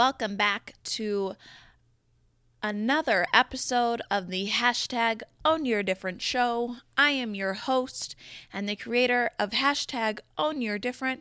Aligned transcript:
welcome 0.00 0.34
back 0.34 0.72
to 0.82 1.34
another 2.62 3.26
episode 3.34 4.00
of 4.10 4.28
the 4.28 4.48
hashtag 4.48 5.20
Own 5.44 5.66
Your 5.66 5.82
Different 5.82 6.22
show. 6.22 6.76
I 6.96 7.10
am 7.10 7.34
your 7.34 7.52
host 7.52 8.16
and 8.50 8.66
the 8.66 8.76
creator 8.76 9.28
of 9.38 9.50
hashtag 9.50 10.20
Own 10.38 10.62
Your 10.62 10.78
Different, 10.78 11.20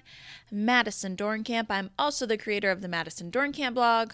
Madison 0.50 1.18
Dornkamp. 1.18 1.66
I'm 1.70 1.90
also 2.00 2.26
the 2.26 2.38
creator 2.38 2.72
of 2.72 2.80
the 2.80 2.88
Madison 2.88 3.30
Dornkamp 3.30 3.74
blog. 3.74 4.14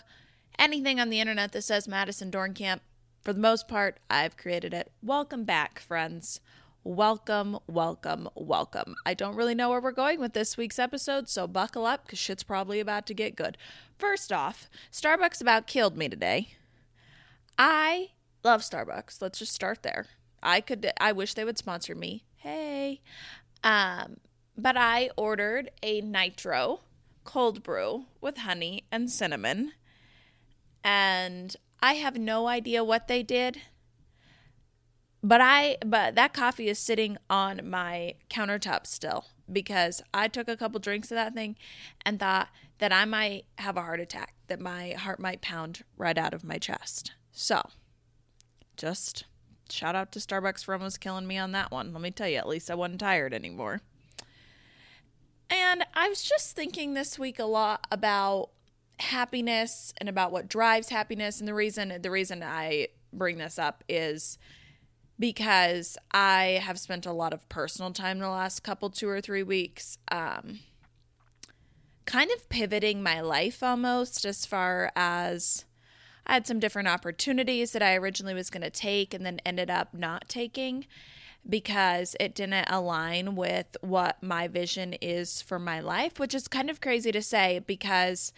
Anything 0.57 1.00
on 1.00 1.11
the 1.11 1.20
internet 1.20 1.52
that 1.52 1.61
says 1.61 1.88
Madison 1.88 2.32
Dornkamp, 2.32 2.79
for 3.21 3.34
the 3.34 3.39
most 3.39 3.68
part, 3.68 4.00
I've 4.10 4.36
created 4.36 4.74
it. 4.74 4.92
Welcome 5.04 5.43
back, 5.43 5.78
friends. 5.78 6.39
Welcome, 6.88 7.57
welcome, 7.66 8.30
welcome. 8.36 8.96
I 9.07 9.16
don't 9.16 9.36
really 9.36 9.56
know 9.56 9.71
where 9.71 9.82
we're 9.82 9.92
going 9.92 10.20
with 10.20 10.34
this 10.34 10.56
week's 10.56 10.78
episode, 10.78 11.28
so 11.28 11.48
buckle 11.48 11.88
up 11.88 12.06
because 12.06 12.20
shit's 12.20 12.43
probably 12.43 12.80
about 12.80 13.07
to 13.07 13.16
get 13.16 13.36
good. 13.36 13.57
First 13.98 14.32
off, 14.32 14.70
Starbucks 14.92 15.42
about 15.42 15.66
killed 15.66 15.98
me 15.98 16.10
today. 16.10 16.50
I 17.57 18.12
love 18.43 18.62
Starbucks. 18.62 19.20
Let's 19.20 19.40
just 19.40 19.52
start 19.52 19.82
there. 19.82 20.06
I 20.43 20.62
could 20.62 20.92
I 21.02 21.12
wish 21.12 21.34
they 21.34 21.43
would 21.43 21.57
sponsor 21.57 21.96
me. 21.96 22.24
Hey. 22.36 23.02
Um, 23.64 24.18
but 24.56 24.78
I 24.78 25.10
ordered 25.18 25.71
a 25.82 26.02
nitro 26.02 26.82
cold 27.24 27.64
brew 27.64 28.06
with 28.21 28.38
honey 28.38 28.84
and 28.92 29.10
cinnamon. 29.10 29.71
And 30.84 31.56
I 31.82 31.93
have 31.93 32.20
no 32.20 32.48
idea 32.48 32.84
what 32.84 33.08
they 33.08 33.23
did 33.23 33.59
but 35.25 35.42
I 35.42 35.78
but 35.84 36.14
that 36.14 36.34
coffee 36.34 36.70
is 36.70 36.78
sitting 36.78 37.17
on 37.31 37.61
my 37.67 38.14
countertop 38.30 38.86
still 38.86 39.26
because 39.52 40.04
I 40.14 40.28
took 40.28 40.48
a 40.48 40.56
couple 40.56 40.80
drinks 40.80 41.09
of 41.09 41.16
that 41.16 41.34
thing 41.34 41.56
and 42.06 42.20
thought 42.20 42.50
that 42.78 42.94
I 42.94 43.06
might 43.06 43.46
have 43.58 43.76
a 43.76 43.81
heart 43.81 44.00
attack, 44.00 44.36
that 44.48 44.59
my 44.59 44.92
heart 44.92 45.20
might 45.20 45.42
pound 45.42 45.84
right 45.98 46.18
out 46.18 46.36
of 46.36 46.44
my 46.44 46.59
chest. 46.59 47.14
So, 47.31 47.70
just 48.78 49.26
shout 49.68 49.96
out 49.96 50.12
to 50.12 50.20
Starbucks 50.20 50.64
for 50.64 50.76
almost 50.76 51.02
killing 51.02 51.26
me 51.26 51.40
on 51.40 51.53
that 51.53 51.72
one. 51.72 51.92
Let 51.92 52.03
me 52.03 52.12
tell 52.12 52.30
you, 52.30 52.38
at 52.38 52.48
least 52.48 52.70
I 52.70 52.76
wasn't 52.76 53.00
tired 53.00 53.34
anymore. 53.34 53.81
And 55.50 55.86
I 55.96 56.08
was 56.08 56.23
just 56.23 56.56
thinking 56.56 56.94
this 56.94 57.18
week 57.18 57.40
a 57.40 57.46
lot 57.46 57.88
about 57.92 58.52
happiness 59.00 59.92
and 59.98 60.08
about 60.08 60.31
what 60.31 60.48
drives 60.48 60.90
happiness 60.90 61.40
and 61.40 61.48
the 61.48 61.53
reason 61.53 62.00
the 62.00 62.12
reason 62.12 62.44
I 62.44 62.90
bring 63.12 63.40
this 63.40 63.58
up 63.58 63.84
is 63.90 64.38
because 65.20 65.98
I 66.12 66.60
have 66.64 66.80
spent 66.80 67.06
a 67.06 67.12
lot 67.12 67.34
of 67.34 67.48
personal 67.50 67.92
time 67.92 68.20
the 68.20 68.30
last 68.30 68.64
couple 68.64 68.90
two 68.90 69.08
or 69.08 69.22
three 69.22 69.44
weeks 69.44 69.98
um, 70.12 70.60
kind 72.06 72.32
of 72.32 72.50
pivoting 72.50 73.02
my 73.02 73.22
life 73.22 73.64
almost 73.64 74.26
as 74.26 74.46
far 74.46 74.92
as 74.96 75.66
I 76.28 76.34
had 76.34 76.48
some 76.48 76.60
different 76.60 76.88
opportunities 76.88 77.72
that 77.72 77.84
I 77.84 77.96
originally 77.96 78.34
was 78.34 78.50
going 78.50 78.64
to 78.64 78.70
take 78.70 79.14
and 79.14 79.26
then 79.26 79.40
ended 79.46 79.70
up 79.70 79.94
not 79.94 80.28
taking 80.28 80.86
because 81.48 82.16
it 82.20 82.34
didn't 82.34 82.70
align 82.70 83.36
with 83.36 83.78
what 83.82 84.22
my 84.24 84.48
vision 84.48 84.94
is 84.94 85.42
for 85.42 85.60
my 85.60 85.80
life, 85.80 86.20
which 86.20 86.34
is 86.34 86.48
kind 86.48 86.70
of 86.70 86.82
crazy 86.82 87.12
to 87.12 87.22
say 87.22 87.60
because 87.60 88.34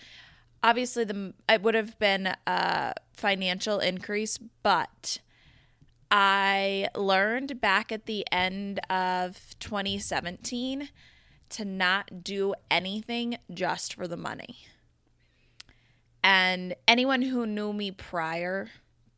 obviously 0.62 1.06
the 1.06 1.34
it 1.48 1.62
would 1.62 1.76
have 1.76 1.98
been 2.00 2.36
a 2.46 2.94
financial 3.14 3.80
increase, 3.80 4.38
but 4.38 5.20
I 6.10 6.90
learned 6.96 7.60
back 7.60 7.92
at 7.92 8.06
the 8.06 8.26
end 8.32 8.80
of 8.90 9.56
2017 9.60 10.90
to 11.50 11.66
not 11.66 12.24
do 12.24 12.54
anything 12.70 13.38
just 13.54 13.94
for 13.94 14.08
the 14.08 14.18
money. 14.18 14.58
And 16.24 16.76
anyone 16.88 17.22
who 17.24 17.46
knew 17.46 17.74
me 17.74 17.92
prior 17.92 18.70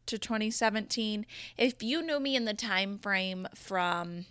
to 0.06 0.18
2017, 0.18 1.26
if 1.58 1.82
you 1.82 2.02
knew 2.02 2.20
me 2.20 2.36
in 2.36 2.46
the 2.46 2.54
time 2.54 2.98
frame 2.98 3.48
from 3.56 4.26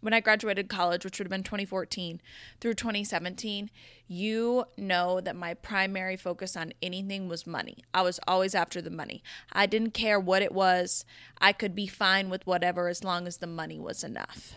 when 0.00 0.14
I 0.14 0.20
graduated 0.20 0.68
college, 0.68 1.04
which 1.04 1.18
would 1.18 1.26
have 1.26 1.30
been 1.30 1.42
2014 1.42 2.20
through 2.60 2.74
2017, 2.74 3.70
you 4.06 4.64
know 4.76 5.20
that 5.20 5.36
my 5.36 5.54
primary 5.54 6.16
focus 6.16 6.56
on 6.56 6.72
anything 6.80 7.28
was 7.28 7.46
money. 7.46 7.78
I 7.92 8.02
was 8.02 8.20
always 8.26 8.54
after 8.54 8.80
the 8.80 8.90
money. 8.90 9.22
I 9.52 9.66
didn't 9.66 9.92
care 9.92 10.20
what 10.20 10.42
it 10.42 10.52
was, 10.52 11.04
I 11.40 11.52
could 11.52 11.74
be 11.74 11.86
fine 11.86 12.30
with 12.30 12.46
whatever 12.46 12.88
as 12.88 13.04
long 13.04 13.26
as 13.26 13.38
the 13.38 13.46
money 13.46 13.78
was 13.78 14.04
enough. 14.04 14.54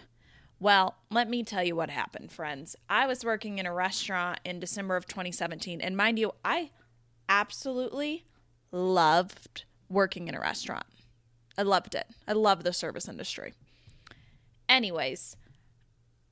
Well, 0.60 0.98
let 1.10 1.28
me 1.28 1.44
tell 1.44 1.64
you 1.64 1.76
what 1.76 1.90
happened, 1.90 2.32
friends. 2.32 2.76
I 2.88 3.08
was 3.08 3.26
working 3.26 3.58
in 3.58 3.66
a 3.66 3.74
restaurant 3.74 4.40
in 4.46 4.60
December 4.60 4.96
of 4.96 5.08
2017, 5.08 5.82
and 5.82 5.98
mind 5.98 6.20
you, 6.20 6.34
I 6.46 6.70
absolutely 7.28 8.26
loved 8.72 9.66
working 9.90 10.28
in 10.28 10.36
a 10.36 10.40
restaurant. 10.40 10.86
I 11.58 11.64
loved 11.64 11.96
it. 11.96 12.06
I 12.28 12.34
love 12.34 12.64
the 12.64 12.74
service 12.74 13.08
industry. 13.08 13.54
Anyways, 14.72 15.36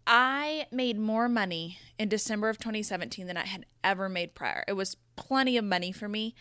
I 0.08 0.68
made 0.72 0.98
more 0.98 1.28
money 1.28 1.78
in 1.98 2.08
December 2.08 2.48
of 2.48 2.58
2017 2.58 3.28
than 3.28 3.36
I 3.36 3.46
had 3.46 3.66
ever 3.84 4.08
made 4.08 4.34
prior. 4.34 4.64
It 4.66 4.74
was 4.74 4.96
plenty 5.18 5.58
of 5.58 5.66
money 5.66 5.92
for 5.92 6.08
me, 6.08 6.36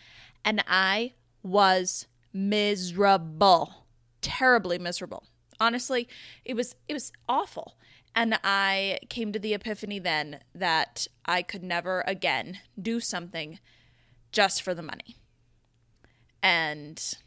and 0.45 0.63
I 0.65 1.15
was 1.43 2.07
miserable, 2.31 3.85
terribly 4.21 4.79
miserable. 4.79 5.25
Honestly, 5.59 6.07
it 6.45 6.55
was 6.55 6.77
it 6.87 6.93
was 6.93 7.11
awful. 7.27 7.75
And 8.15 8.39
I 8.45 8.99
came 9.09 9.33
to 9.33 9.39
the 9.39 9.53
epiphany 9.53 9.99
then 9.99 10.39
that 10.55 11.05
I 11.25 11.41
could 11.41 11.63
never 11.63 12.05
again 12.07 12.59
do 12.81 13.01
something 13.01 13.59
just 14.31 14.61
for 14.61 14.73
the 14.73 14.81
money. 14.81 15.17
And 16.41 17.17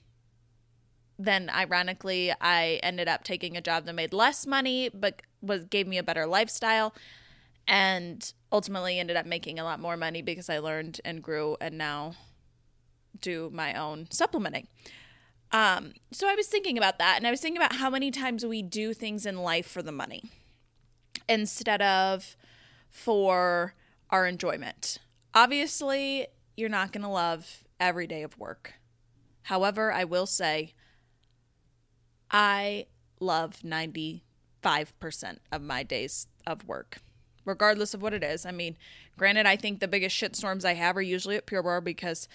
then 1.18 1.50
ironically 1.50 2.32
I 2.40 2.80
ended 2.82 3.08
up 3.08 3.24
taking 3.24 3.56
a 3.56 3.60
job 3.60 3.84
that 3.84 3.94
made 3.94 4.12
less 4.12 4.46
money 4.46 4.88
but 4.88 5.22
was 5.40 5.64
gave 5.64 5.86
me 5.86 5.98
a 5.98 6.02
better 6.02 6.26
lifestyle 6.26 6.94
and 7.68 8.32
ultimately 8.50 8.98
ended 8.98 9.16
up 9.16 9.26
making 9.26 9.58
a 9.58 9.64
lot 9.64 9.80
more 9.80 9.96
money 9.96 10.22
because 10.22 10.48
I 10.48 10.58
learned 10.58 11.00
and 11.04 11.22
grew 11.22 11.56
and 11.60 11.78
now 11.78 12.14
do 13.20 13.50
my 13.52 13.74
own 13.74 14.08
supplementing. 14.10 14.66
Um, 15.52 15.92
so 16.10 16.28
I 16.28 16.34
was 16.34 16.46
thinking 16.46 16.78
about 16.78 16.98
that 16.98 17.16
and 17.18 17.26
I 17.26 17.30
was 17.30 17.40
thinking 17.40 17.60
about 17.60 17.76
how 17.76 17.90
many 17.90 18.10
times 18.10 18.44
we 18.44 18.62
do 18.62 18.94
things 18.94 19.26
in 19.26 19.36
life 19.36 19.66
for 19.66 19.82
the 19.82 19.92
money 19.92 20.24
instead 21.28 21.82
of 21.82 22.36
for 22.90 23.74
our 24.10 24.26
enjoyment. 24.26 24.98
Obviously, 25.34 26.26
you're 26.56 26.68
not 26.68 26.92
going 26.92 27.02
to 27.02 27.08
love 27.08 27.64
every 27.78 28.06
day 28.06 28.22
of 28.22 28.38
work. 28.38 28.74
However, 29.44 29.92
I 29.92 30.04
will 30.04 30.26
say 30.26 30.74
I 32.32 32.86
love 33.20 33.58
95% 33.62 34.22
of 35.52 35.62
my 35.62 35.82
days 35.82 36.26
of 36.46 36.66
work, 36.66 36.98
regardless 37.44 37.94
of 37.94 38.02
what 38.02 38.14
it 38.14 38.24
is. 38.24 38.46
I 38.46 38.52
mean, 38.52 38.76
granted, 39.18 39.46
I 39.46 39.56
think 39.56 39.80
the 39.80 39.88
biggest 39.88 40.16
shitstorms 40.20 40.64
I 40.64 40.74
have 40.74 40.96
are 40.96 41.02
usually 41.02 41.36
at 41.36 41.46
Pure 41.46 41.62
Barre 41.62 41.80
because 41.80 42.26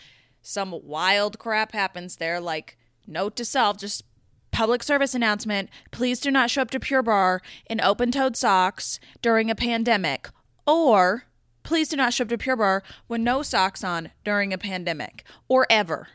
some 0.41 0.73
wild 0.83 1.39
crap 1.39 1.71
happens 1.71 2.17
there. 2.17 2.39
Like, 2.39 2.77
note 3.07 3.35
to 3.37 3.45
self, 3.45 3.77
just 3.77 4.03
public 4.51 4.81
service 4.81 5.13
announcement 5.13 5.69
please 5.91 6.19
do 6.19 6.31
not 6.31 6.49
show 6.49 6.61
up 6.61 6.71
to 6.71 6.79
Pure 6.79 7.03
Barre 7.03 7.41
in 7.69 7.81
open 7.81 8.11
toed 8.11 8.35
socks 8.35 8.99
during 9.21 9.49
a 9.49 9.55
pandemic, 9.55 10.29
or 10.65 11.25
please 11.63 11.89
do 11.89 11.97
not 11.97 12.13
show 12.13 12.23
up 12.23 12.29
to 12.29 12.37
Pure 12.37 12.57
Barre 12.57 12.83
with 13.07 13.21
no 13.21 13.41
socks 13.41 13.83
on 13.83 14.11
during 14.23 14.53
a 14.53 14.57
pandemic, 14.57 15.23
or 15.47 15.67
ever. 15.69 16.07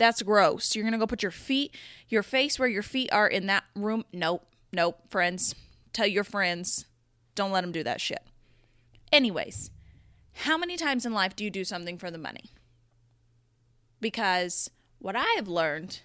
That's 0.00 0.22
gross. 0.22 0.74
You're 0.74 0.82
going 0.82 0.94
to 0.94 0.98
go 0.98 1.06
put 1.06 1.22
your 1.22 1.30
feet, 1.30 1.76
your 2.08 2.22
face 2.22 2.58
where 2.58 2.66
your 2.66 2.82
feet 2.82 3.12
are 3.12 3.28
in 3.28 3.46
that 3.48 3.64
room. 3.76 4.06
Nope. 4.14 4.46
Nope, 4.72 4.98
friends. 5.10 5.54
Tell 5.92 6.06
your 6.06 6.24
friends. 6.24 6.86
Don't 7.34 7.52
let 7.52 7.60
them 7.60 7.70
do 7.70 7.84
that 7.84 8.00
shit. 8.00 8.22
Anyways, 9.12 9.70
how 10.32 10.56
many 10.56 10.78
times 10.78 11.04
in 11.04 11.12
life 11.12 11.36
do 11.36 11.44
you 11.44 11.50
do 11.50 11.64
something 11.64 11.98
for 11.98 12.10
the 12.10 12.16
money? 12.16 12.44
Because 14.00 14.70
what 15.00 15.16
I 15.16 15.34
have 15.36 15.48
learned 15.48 16.00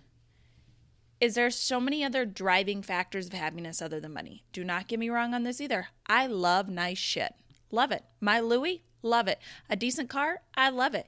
is 1.21 1.35
there's 1.35 1.55
so 1.55 1.79
many 1.79 2.03
other 2.03 2.25
driving 2.25 2.81
factors 2.81 3.27
of 3.27 3.33
happiness 3.33 3.81
other 3.81 4.01
than 4.01 4.11
money. 4.11 4.43
Do 4.51 4.65
not 4.65 4.89
get 4.89 4.99
me 4.99 5.09
wrong 5.09 5.33
on 5.33 5.43
this 5.43 5.61
either. 5.61 5.87
I 6.05 6.27
love 6.27 6.67
nice 6.67 6.97
shit. 6.97 7.33
Love 7.71 7.93
it. 7.93 8.03
My 8.19 8.41
Louis, 8.41 8.83
love 9.01 9.29
it. 9.29 9.39
A 9.69 9.77
decent 9.77 10.09
car, 10.09 10.41
I 10.53 10.69
love 10.69 10.95
it. 10.95 11.07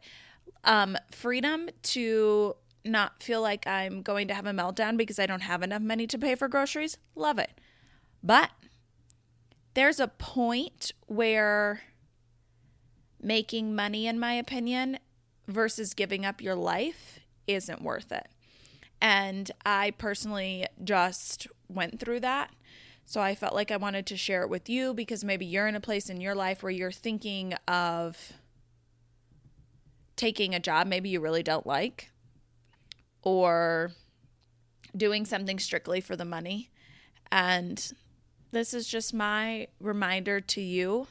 Um, 0.63 0.97
freedom 1.11 1.69
to 1.83 2.55
not 2.89 3.21
feel 3.21 3.41
like 3.41 3.65
I'm 3.67 4.01
going 4.01 4.27
to 4.27 4.33
have 4.33 4.45
a 4.45 4.51
meltdown 4.51 4.97
because 4.97 5.19
I 5.19 5.25
don't 5.25 5.41
have 5.41 5.63
enough 5.63 5.81
money 5.81 6.07
to 6.07 6.17
pay 6.17 6.35
for 6.35 6.47
groceries, 6.47 6.97
love 7.15 7.39
it. 7.39 7.51
But 8.23 8.51
there's 9.73 9.99
a 9.99 10.07
point 10.07 10.91
where 11.05 11.81
making 13.21 13.75
money, 13.75 14.07
in 14.07 14.19
my 14.19 14.33
opinion, 14.33 14.99
versus 15.47 15.93
giving 15.93 16.25
up 16.25 16.41
your 16.41 16.55
life 16.55 17.19
isn't 17.47 17.81
worth 17.81 18.11
it. 18.11 18.27
And 19.01 19.51
I 19.65 19.91
personally 19.91 20.65
just 20.83 21.47
went 21.69 21.99
through 21.99 22.21
that. 22.21 22.51
So 23.05 23.21
I 23.21 23.35
felt 23.35 23.55
like 23.55 23.71
I 23.71 23.77
wanted 23.77 24.05
to 24.07 24.17
share 24.17 24.41
it 24.41 24.49
with 24.49 24.67
you 24.67 24.93
because 24.93 25.23
maybe 25.23 25.45
you're 25.45 25.67
in 25.67 25.75
a 25.75 25.79
place 25.79 26.09
in 26.09 26.19
your 26.19 26.35
life 26.35 26.61
where 26.61 26.71
you're 26.71 26.91
thinking 26.91 27.53
of 27.67 28.33
taking 30.17 30.53
a 30.55 30.59
job 30.59 30.87
maybe 30.87 31.09
you 31.09 31.21
really 31.21 31.43
don't 31.43 31.65
like 31.65 32.11
or 33.27 33.91
doing 34.95 35.25
something 35.25 35.59
strictly 35.59 35.99
for 35.99 36.15
the 36.15 36.23
money. 36.23 36.69
And 37.29 37.91
this 38.51 38.73
is 38.73 38.87
just 38.87 39.13
my 39.13 39.67
reminder 39.81 40.39
to 40.39 40.61
you 40.61 41.07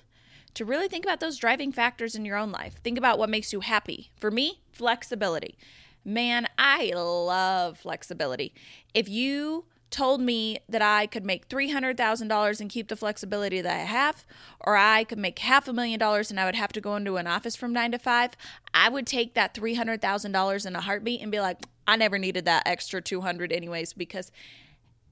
to 0.54 0.64
really 0.64 0.88
think 0.88 1.04
about 1.04 1.20
those 1.20 1.36
driving 1.36 1.72
factors 1.72 2.14
in 2.14 2.24
your 2.24 2.38
own 2.38 2.50
life. 2.50 2.80
Think 2.82 2.96
about 2.96 3.18
what 3.18 3.28
makes 3.28 3.52
you 3.52 3.60
happy. 3.60 4.10
For 4.18 4.30
me, 4.30 4.62
flexibility. 4.72 5.58
Man, 6.04 6.46
I 6.56 6.92
love 6.94 7.78
flexibility. 7.78 8.54
If 8.94 9.10
you 9.10 9.66
told 9.90 10.20
me 10.22 10.58
that 10.68 10.82
I 10.82 11.06
could 11.06 11.24
make 11.24 11.48
$300,000 11.48 12.60
and 12.60 12.70
keep 12.70 12.88
the 12.88 12.96
flexibility 12.96 13.60
that 13.60 13.72
I 13.72 13.84
have, 13.84 14.24
or 14.60 14.76
I 14.76 15.04
could 15.04 15.18
make 15.18 15.38
half 15.40 15.68
a 15.68 15.72
million 15.72 15.98
dollars 16.00 16.30
and 16.30 16.40
I 16.40 16.46
would 16.46 16.54
have 16.54 16.72
to 16.72 16.80
go 16.80 16.96
into 16.96 17.16
an 17.18 17.26
office 17.26 17.54
from 17.54 17.72
nine 17.72 17.92
to 17.92 17.98
five, 17.98 18.30
I 18.72 18.88
would 18.88 19.06
take 19.06 19.34
that 19.34 19.54
$300,000 19.54 20.66
in 20.66 20.76
a 20.76 20.80
heartbeat 20.80 21.20
and 21.20 21.30
be 21.30 21.40
like, 21.40 21.62
I 21.86 21.96
never 21.96 22.18
needed 22.18 22.44
that 22.44 22.64
extra 22.66 23.00
200 23.00 23.52
anyways, 23.52 23.92
because 23.92 24.32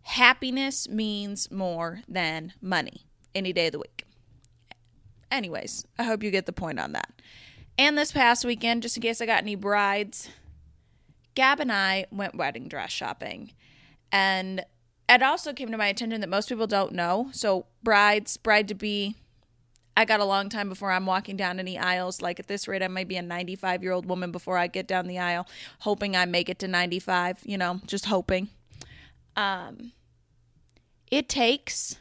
happiness 0.03 0.89
means 0.89 1.51
more 1.51 2.01
than 2.09 2.53
money 2.61 3.07
any 3.35 3.53
day 3.53 3.67
of 3.67 3.73
the 3.73 3.79
week. 3.79 4.05
Anyways, 5.31 5.87
I 5.99 6.05
hope 6.05 6.23
you 6.23 6.31
get 6.31 6.47
the 6.47 6.53
point 6.53 6.79
on 6.79 6.93
that. 6.93 7.11
And 7.77 7.99
this 7.99 8.13
past 8.13 8.45
weekend, 8.45 8.83
just 8.83 8.97
in 8.97 9.03
case 9.03 9.21
I 9.21 9.27
got 9.27 9.43
any 9.43 9.57
brides, 9.57 10.29
Gab 11.35 11.59
and 11.59 11.73
I 11.73 12.07
went 12.13 12.37
wedding 12.37 12.69
dress 12.69 12.93
shopping. 12.93 13.53
And 14.13 14.65
it 15.09 15.23
also 15.23 15.53
came 15.53 15.71
to 15.71 15.77
my 15.77 15.89
attention 15.89 16.21
that 16.21 16.29
most 16.29 16.49
people 16.49 16.69
don't 16.69 16.93
know. 16.93 17.31
So, 17.33 17.67
brides, 17.83 18.37
bride 18.37 18.69
to 18.69 18.75
be, 18.75 19.17
I 19.97 20.05
got 20.05 20.21
a 20.21 20.25
long 20.25 20.49
time 20.49 20.69
before 20.69 20.91
I'm 20.91 21.07
walking 21.07 21.37
down 21.37 21.61
any 21.61 21.79
aisles. 21.79 22.21
Like 22.21 22.41
at 22.41 22.49
this 22.49 22.67
rate, 22.67 22.83
I 22.83 22.89
might 22.89 23.09
be 23.09 23.17
a 23.17 23.23
95 23.23 23.83
year 23.83 23.93
old 23.93 24.07
woman 24.07 24.33
before 24.33 24.59
I 24.59 24.67
get 24.67 24.89
down 24.89 25.07
the 25.07 25.19
aisle, 25.19 25.47
hoping 25.81 26.17
I 26.17 26.25
make 26.25 26.49
it 26.49 26.59
to 26.61 26.69
95, 26.69 27.41
you 27.45 27.57
know, 27.57 27.81
just 27.87 28.07
hoping. 28.07 28.49
Um, 29.37 29.93
it 31.11 31.29
takes 31.29 31.99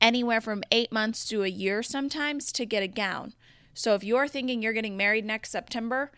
anywhere 0.00 0.40
from 0.40 0.62
eight 0.70 0.92
months 0.92 1.28
to 1.28 1.42
a 1.42 1.48
year 1.48 1.82
sometimes 1.82 2.52
to 2.52 2.64
get 2.64 2.82
a 2.82 2.88
gown. 2.88 3.34
So 3.74 3.94
if 3.94 4.02
you're 4.02 4.28
thinking 4.28 4.62
you're 4.62 4.72
getting 4.72 4.96
married 4.96 5.24
next 5.24 5.50
September, 5.50 6.10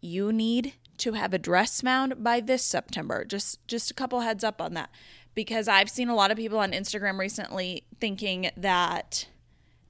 you 0.00 0.32
need 0.32 0.74
to 0.98 1.12
have 1.12 1.32
a 1.32 1.38
dress 1.38 1.80
found 1.80 2.22
by 2.22 2.40
this 2.40 2.64
September. 2.64 3.24
Just 3.24 3.66
just 3.68 3.90
a 3.90 3.94
couple 3.94 4.20
heads 4.20 4.42
up 4.42 4.60
on 4.60 4.74
that 4.74 4.90
because 5.34 5.68
I've 5.68 5.90
seen 5.90 6.08
a 6.08 6.14
lot 6.14 6.30
of 6.30 6.36
people 6.36 6.58
on 6.58 6.72
Instagram 6.72 7.18
recently 7.18 7.84
thinking 8.00 8.50
that 8.56 9.28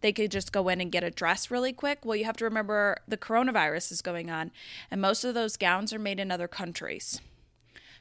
they 0.00 0.12
could 0.12 0.30
just 0.30 0.52
go 0.52 0.68
in 0.68 0.80
and 0.80 0.92
get 0.92 1.04
a 1.04 1.10
dress 1.10 1.50
really 1.50 1.72
quick. 1.72 2.04
Well, 2.04 2.16
you 2.16 2.24
have 2.24 2.36
to 2.38 2.44
remember 2.44 2.98
the 3.06 3.16
coronavirus 3.16 3.92
is 3.92 4.02
going 4.02 4.30
on 4.30 4.50
and 4.90 5.00
most 5.00 5.24
of 5.24 5.34
those 5.34 5.56
gowns 5.56 5.92
are 5.92 5.98
made 5.98 6.20
in 6.20 6.30
other 6.30 6.48
countries. 6.48 7.20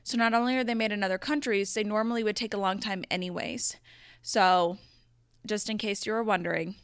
So 0.04 0.18
not 0.18 0.34
only 0.34 0.56
are 0.58 0.64
they 0.64 0.74
made 0.74 0.92
in 0.92 1.04
other 1.04 1.18
countries, 1.18 1.74
they 1.74 1.84
normally 1.84 2.24
would 2.24 2.38
take 2.38 2.54
a 2.54 2.58
long 2.58 2.80
time 2.80 3.04
anyways. 3.12 3.76
So, 4.22 4.78
just 5.46 5.70
in 5.70 5.78
case 5.78 6.06
you 6.06 6.14
were 6.14 6.24
wondering, 6.24 6.76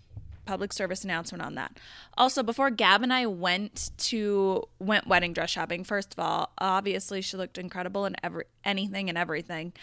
public 0.46 0.74
service 0.74 1.04
announcement 1.04 1.42
on 1.42 1.56
that. 1.56 1.78
Also, 2.18 2.44
before 2.44 2.70
Gab 2.70 3.02
and 3.02 3.14
I 3.14 3.26
went 3.26 3.92
to 3.98 4.64
went 4.80 5.08
wedding 5.08 5.34
dress 5.34 5.50
shopping, 5.50 5.84
first 5.84 6.14
of 6.14 6.20
all, 6.20 6.52
obviously 6.58 7.22
she 7.22 7.38
looked 7.38 7.58
incredible 7.58 8.06
in 8.06 8.16
every 8.22 8.46
anything 8.64 9.10
and 9.10 9.18
everything. 9.18 9.74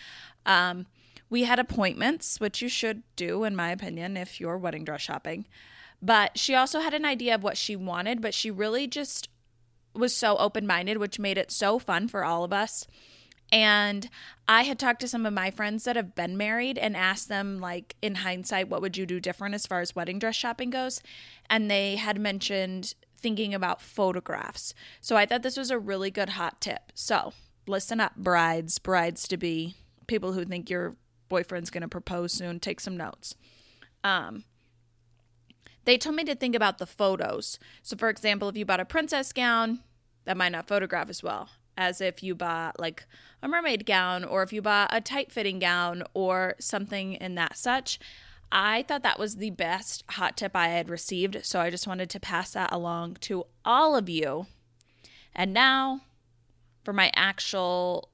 Um, 0.46 0.86
we 1.30 1.44
had 1.44 1.58
appointments, 1.58 2.40
which 2.40 2.60
you 2.60 2.68
should 2.68 3.02
do, 3.16 3.44
in 3.44 3.56
my 3.56 3.70
opinion, 3.70 4.16
if 4.16 4.40
you're 4.40 4.58
wedding 4.58 4.84
dress 4.84 5.00
shopping. 5.00 5.46
But 6.02 6.38
she 6.38 6.54
also 6.54 6.80
had 6.80 6.92
an 6.92 7.04
idea 7.04 7.34
of 7.34 7.42
what 7.42 7.56
she 7.56 7.76
wanted, 7.76 8.20
but 8.20 8.34
she 8.34 8.50
really 8.50 8.86
just 8.86 9.28
was 9.94 10.14
so 10.14 10.36
open 10.36 10.66
minded, 10.66 10.98
which 10.98 11.18
made 11.18 11.38
it 11.38 11.50
so 11.50 11.78
fun 11.78 12.08
for 12.08 12.24
all 12.24 12.44
of 12.44 12.52
us. 12.52 12.86
And 13.52 14.08
I 14.46 14.62
had 14.62 14.78
talked 14.78 15.00
to 15.00 15.08
some 15.08 15.26
of 15.26 15.32
my 15.32 15.50
friends 15.50 15.84
that 15.84 15.96
have 15.96 16.14
been 16.14 16.36
married 16.36 16.78
and 16.78 16.96
asked 16.96 17.28
them, 17.28 17.58
like, 17.58 17.96
in 18.00 18.16
hindsight, 18.16 18.68
what 18.68 18.80
would 18.80 18.96
you 18.96 19.06
do 19.06 19.20
different 19.20 19.54
as 19.54 19.66
far 19.66 19.80
as 19.80 19.94
wedding 19.94 20.18
dress 20.18 20.36
shopping 20.36 20.70
goes? 20.70 21.02
And 21.48 21.70
they 21.70 21.96
had 21.96 22.20
mentioned 22.20 22.94
thinking 23.18 23.52
about 23.52 23.82
photographs. 23.82 24.72
So 25.00 25.16
I 25.16 25.26
thought 25.26 25.42
this 25.42 25.56
was 25.56 25.70
a 25.70 25.78
really 25.78 26.10
good 26.10 26.30
hot 26.30 26.60
tip. 26.60 26.92
So 26.94 27.32
listen 27.66 28.00
up, 28.00 28.16
brides, 28.16 28.78
brides 28.78 29.28
to 29.28 29.36
be, 29.36 29.74
people 30.06 30.32
who 30.32 30.44
think 30.44 30.70
your 30.70 30.96
boyfriend's 31.30 31.70
going 31.70 31.80
to 31.80 31.88
propose 31.88 32.34
soon, 32.34 32.60
take 32.60 32.80
some 32.80 32.98
notes. 32.98 33.34
Um, 34.04 34.44
they 35.86 35.96
told 35.96 36.16
me 36.16 36.24
to 36.24 36.34
think 36.34 36.54
about 36.54 36.76
the 36.76 36.86
photos. 36.86 37.58
So, 37.82 37.96
for 37.96 38.10
example, 38.10 38.50
if 38.50 38.56
you 38.58 38.66
bought 38.66 38.80
a 38.80 38.84
princess 38.84 39.32
gown, 39.32 39.80
that 40.26 40.36
might 40.36 40.52
not 40.52 40.68
photograph 40.68 41.08
as 41.08 41.22
well 41.22 41.48
as 41.80 42.00
if 42.02 42.22
you 42.22 42.34
bought 42.34 42.78
like 42.78 43.06
a 43.42 43.48
mermaid 43.48 43.86
gown 43.86 44.22
or 44.22 44.42
if 44.42 44.52
you 44.52 44.60
bought 44.60 44.90
a 44.92 45.00
tight 45.00 45.32
fitting 45.32 45.58
gown 45.58 46.02
or 46.12 46.54
something 46.60 47.14
in 47.14 47.34
that 47.36 47.56
such. 47.56 47.98
I 48.52 48.82
thought 48.82 49.02
that 49.02 49.18
was 49.18 49.36
the 49.36 49.50
best 49.50 50.04
hot 50.10 50.36
tip 50.36 50.54
I 50.54 50.68
had 50.68 50.90
received. 50.90 51.44
So 51.46 51.60
I 51.60 51.70
just 51.70 51.86
wanted 51.86 52.10
to 52.10 52.20
pass 52.20 52.52
that 52.52 52.70
along 52.70 53.16
to 53.22 53.46
all 53.64 53.96
of 53.96 54.10
you. 54.10 54.46
And 55.34 55.54
now 55.54 56.02
for 56.84 56.92
my 56.92 57.10
actual 57.14 58.09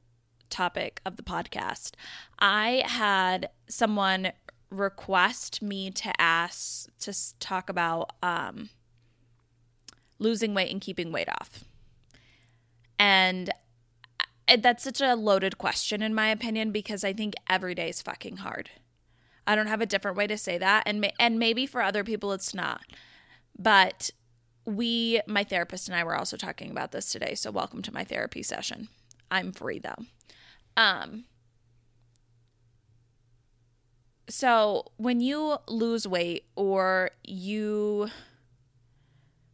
topic 0.51 1.01
of 1.05 1.17
the 1.17 1.23
podcast. 1.23 1.93
I 2.39 2.83
had 2.87 3.51
someone 3.69 4.33
request 4.71 5.63
me 5.63 5.91
to 5.93 6.13
ask 6.21 6.89
to 6.99 7.13
talk 7.39 7.69
about 7.69 8.13
um, 8.23 8.71
losing 10.19 10.55
weight 10.55 10.71
and 10.71 10.81
keeping 10.81 11.13
weight 11.13 11.29
off. 11.29 11.65
And 12.99 13.51
that's 14.59 14.85
such 14.85 15.01
a 15.01 15.15
loaded 15.15 15.59
question, 15.59 16.03
in 16.03 16.15
my 16.15 16.29
opinion, 16.29 16.71
because 16.71 17.05
I 17.05 17.13
think 17.13 17.35
every 17.49 17.75
day 17.75 17.89
is 17.89 18.03
fucking 18.03 18.39
hard. 18.39 18.71
I 19.47 19.55
don't 19.55 19.67
have 19.67 19.81
a 19.81 19.87
different 19.87 20.17
way 20.17 20.27
to 20.27 20.39
say 20.39 20.59
that. 20.59 20.85
And, 20.87 21.01
may- 21.01 21.15
and 21.19 21.39
maybe 21.39 21.67
for 21.67 21.83
other 21.83 22.05
people 22.05 22.33
it's 22.33 22.55
not. 22.55 22.83
But 23.59 24.11
we, 24.65 25.21
my 25.27 25.45
therapist 25.45 25.89
and 25.89 25.97
I 25.97 26.05
were 26.05 26.17
also 26.17 26.37
talking 26.37 26.71
about 26.71 26.93
this 26.93 27.11
today. 27.11 27.35
So 27.35 27.51
welcome 27.51 27.83
to 27.83 27.95
my 27.95 28.05
therapy 28.05 28.43
session. 28.43 28.89
I'm 29.31 29.53
free 29.53 29.79
though. 29.79 30.05
Um, 30.77 31.25
so 34.29 34.87
when 34.97 35.21
you 35.21 35.57
lose 35.69 36.07
weight 36.07 36.45
or 36.57 37.11
you 37.25 38.11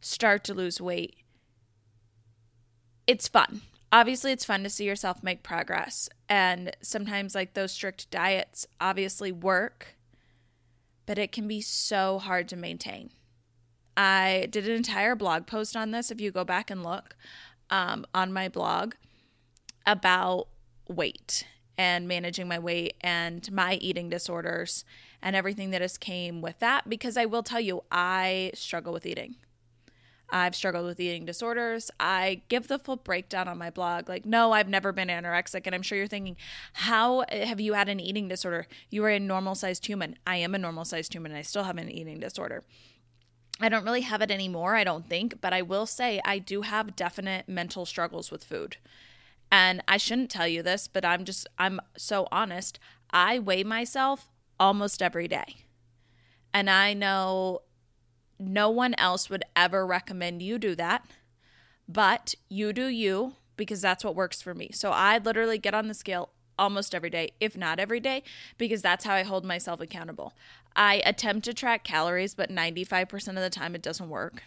start 0.01 0.43
to 0.45 0.53
lose 0.53 0.81
weight, 0.81 1.15
it's 3.07 3.27
fun. 3.27 3.61
Obviously, 3.91 4.31
it's 4.31 4.45
fun 4.45 4.63
to 4.63 4.69
see 4.69 4.85
yourself 4.85 5.21
make 5.21 5.43
progress. 5.43 6.09
And 6.27 6.75
sometimes, 6.81 7.35
like 7.35 7.53
those 7.53 7.71
strict 7.71 8.09
diets 8.09 8.65
obviously 8.81 9.31
work, 9.31 9.95
but 11.05 11.19
it 11.19 11.31
can 11.31 11.47
be 11.47 11.61
so 11.61 12.17
hard 12.17 12.47
to 12.49 12.55
maintain. 12.55 13.11
I 13.95 14.47
did 14.49 14.67
an 14.67 14.75
entire 14.75 15.15
blog 15.15 15.45
post 15.45 15.75
on 15.75 15.91
this 15.91 16.09
if 16.09 16.19
you 16.19 16.31
go 16.31 16.43
back 16.43 16.71
and 16.71 16.83
look 16.83 17.15
um, 17.69 18.05
on 18.15 18.33
my 18.33 18.49
blog 18.49 18.95
about 19.85 20.47
weight 20.87 21.45
and 21.77 22.07
managing 22.07 22.47
my 22.47 22.59
weight 22.59 22.95
and 23.01 23.51
my 23.51 23.75
eating 23.75 24.09
disorders 24.09 24.85
and 25.21 25.35
everything 25.35 25.71
that 25.71 25.81
has 25.81 25.97
came 25.97 26.41
with 26.41 26.59
that 26.59 26.89
because 26.89 27.17
I 27.17 27.25
will 27.25 27.43
tell 27.43 27.59
you 27.59 27.83
I 27.91 28.51
struggle 28.53 28.93
with 28.93 29.05
eating. 29.05 29.35
I've 30.29 30.55
struggled 30.55 30.85
with 30.85 30.99
eating 30.99 31.25
disorders. 31.25 31.91
I 31.99 32.41
give 32.49 32.67
the 32.67 32.79
full 32.79 32.95
breakdown 32.95 33.47
on 33.47 33.59
my 33.59 33.69
blog. 33.69 34.09
Like, 34.09 34.25
no, 34.25 34.51
I've 34.51 34.67
never 34.67 34.91
been 34.91 35.09
anorexic. 35.09 35.61
And 35.65 35.75
I'm 35.75 35.83
sure 35.83 35.95
you're 35.95 36.07
thinking, 36.07 36.37
how 36.73 37.23
have 37.29 37.59
you 37.59 37.73
had 37.73 37.87
an 37.87 37.99
eating 37.99 38.29
disorder? 38.29 38.65
You 38.89 39.05
are 39.05 39.09
a 39.09 39.19
normal 39.19 39.53
sized 39.53 39.85
human. 39.85 40.17
I 40.25 40.37
am 40.37 40.55
a 40.55 40.57
normal 40.57 40.85
sized 40.85 41.13
human. 41.13 41.31
And 41.31 41.37
I 41.37 41.43
still 41.43 41.65
have 41.65 41.77
an 41.77 41.89
eating 41.89 42.19
disorder. 42.19 42.63
I 43.59 43.69
don't 43.69 43.85
really 43.85 44.01
have 44.01 44.23
it 44.23 44.31
anymore, 44.31 44.75
I 44.75 44.83
don't 44.83 45.07
think, 45.07 45.39
but 45.39 45.53
I 45.53 45.61
will 45.61 45.85
say 45.85 46.19
I 46.25 46.39
do 46.39 46.63
have 46.63 46.95
definite 46.95 47.47
mental 47.47 47.85
struggles 47.85 48.31
with 48.31 48.43
food. 48.43 48.77
And 49.53 49.83
I 49.87 49.97
shouldn't 49.97 50.31
tell 50.31 50.47
you 50.47 50.63
this, 50.63 50.87
but 50.87 51.05
I'm 51.05 51.25
just, 51.25 51.47
I'm 51.59 51.79
so 51.95 52.27
honest. 52.31 52.79
I 53.11 53.37
weigh 53.37 53.63
myself 53.63 54.31
almost 54.59 54.99
every 54.99 55.27
day. 55.27 55.57
And 56.51 56.71
I 56.71 56.95
know 56.95 57.61
no 58.39 58.71
one 58.71 58.95
else 58.95 59.29
would 59.29 59.43
ever 59.55 59.85
recommend 59.85 60.41
you 60.41 60.57
do 60.57 60.73
that, 60.77 61.05
but 61.87 62.33
you 62.49 62.73
do 62.73 62.87
you 62.87 63.35
because 63.55 63.79
that's 63.79 64.03
what 64.03 64.15
works 64.15 64.41
for 64.41 64.55
me. 64.55 64.71
So 64.73 64.89
I 64.89 65.19
literally 65.19 65.59
get 65.59 65.75
on 65.75 65.87
the 65.87 65.93
scale 65.93 66.29
almost 66.57 66.95
every 66.95 67.11
day, 67.11 67.33
if 67.39 67.55
not 67.55 67.79
every 67.79 67.99
day, 67.99 68.23
because 68.57 68.81
that's 68.81 69.05
how 69.05 69.13
I 69.13 69.21
hold 69.21 69.45
myself 69.45 69.79
accountable. 69.79 70.33
I 70.75 71.03
attempt 71.05 71.45
to 71.45 71.53
track 71.53 71.83
calories, 71.83 72.33
but 72.33 72.49
95% 72.49 73.27
of 73.27 73.35
the 73.35 73.51
time 73.51 73.75
it 73.75 73.83
doesn't 73.83 74.09
work. 74.09 74.45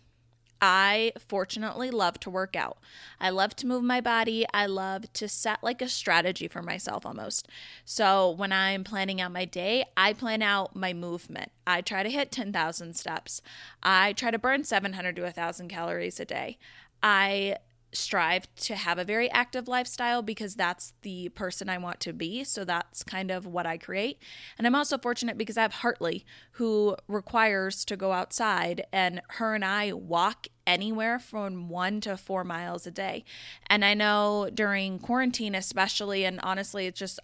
I 0.60 1.12
fortunately 1.18 1.90
love 1.90 2.18
to 2.20 2.30
work 2.30 2.56
out. 2.56 2.78
I 3.20 3.30
love 3.30 3.54
to 3.56 3.66
move 3.66 3.82
my 3.82 4.00
body. 4.00 4.46
I 4.54 4.66
love 4.66 5.12
to 5.14 5.28
set 5.28 5.62
like 5.62 5.82
a 5.82 5.88
strategy 5.88 6.48
for 6.48 6.62
myself 6.62 7.04
almost. 7.04 7.48
So 7.84 8.30
when 8.30 8.52
I'm 8.52 8.84
planning 8.84 9.20
out 9.20 9.32
my 9.32 9.44
day, 9.44 9.84
I 9.96 10.12
plan 10.12 10.42
out 10.42 10.74
my 10.74 10.92
movement. 10.92 11.52
I 11.66 11.82
try 11.82 12.02
to 12.02 12.10
hit 12.10 12.32
10,000 12.32 12.96
steps. 12.96 13.42
I 13.82 14.12
try 14.14 14.30
to 14.30 14.38
burn 14.38 14.64
700 14.64 15.16
to 15.16 15.22
1,000 15.22 15.68
calories 15.68 16.20
a 16.20 16.24
day. 16.24 16.58
I 17.02 17.56
strive 17.92 18.52
to 18.56 18.74
have 18.76 18.98
a 18.98 19.04
very 19.04 19.30
active 19.30 19.68
lifestyle 19.68 20.22
because 20.22 20.54
that's 20.54 20.92
the 21.02 21.28
person 21.30 21.68
I 21.68 21.78
want 21.78 22.00
to 22.00 22.12
be. 22.12 22.44
So 22.44 22.64
that's 22.64 23.02
kind 23.02 23.30
of 23.30 23.46
what 23.46 23.66
I 23.66 23.78
create. 23.78 24.18
And 24.58 24.66
I'm 24.66 24.74
also 24.74 24.98
fortunate 24.98 25.38
because 25.38 25.56
I 25.56 25.62
have 25.62 25.74
Hartley 25.74 26.24
who 26.52 26.96
requires 27.08 27.84
to 27.86 27.96
go 27.96 28.12
outside 28.12 28.86
and 28.92 29.22
her 29.28 29.54
and 29.54 29.64
I 29.64 29.92
walk 29.92 30.48
anywhere 30.66 31.18
from 31.18 31.68
1 31.68 32.00
to 32.02 32.16
4 32.16 32.44
miles 32.44 32.86
a 32.86 32.90
day. 32.90 33.24
And 33.68 33.84
I 33.84 33.94
know 33.94 34.50
during 34.52 34.98
quarantine 34.98 35.54
especially 35.54 36.24
and 36.24 36.40
honestly 36.42 36.86
it's 36.86 36.98
just 36.98 37.20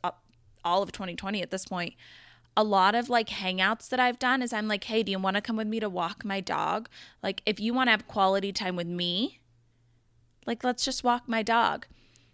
all 0.64 0.82
of 0.82 0.92
2020 0.92 1.42
at 1.42 1.50
this 1.50 1.66
point 1.66 1.94
a 2.56 2.62
lot 2.62 2.94
of 2.94 3.08
like 3.08 3.28
hangouts 3.28 3.88
that 3.88 3.98
I've 3.98 4.18
done 4.18 4.42
is 4.42 4.52
I'm 4.52 4.68
like, 4.68 4.84
hey, 4.84 5.02
do 5.02 5.10
you 5.10 5.18
want 5.18 5.36
to 5.36 5.40
come 5.40 5.56
with 5.56 5.66
me 5.66 5.80
to 5.80 5.88
walk 5.88 6.24
my 6.24 6.40
dog? 6.40 6.88
Like, 7.22 7.40
if 7.46 7.58
you 7.58 7.72
want 7.72 7.86
to 7.86 7.92
have 7.92 8.06
quality 8.06 8.52
time 8.52 8.76
with 8.76 8.86
me, 8.86 9.40
like, 10.46 10.64
let's 10.64 10.84
just 10.84 11.04
walk 11.04 11.28
my 11.28 11.42
dog. 11.42 11.86